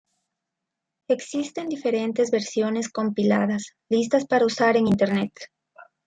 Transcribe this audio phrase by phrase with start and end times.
[1.09, 5.31] Existen diferentes versiones compiladas listas para usar en Internet.